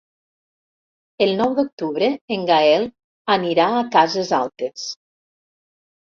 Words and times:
El 1.25 1.33
nou 1.41 1.51
d'octubre 1.59 2.07
en 2.37 2.47
Gaël 2.51 2.85
anirà 3.33 3.67
a 3.75 3.83
Cases 3.97 4.31
Altes. 4.39 4.87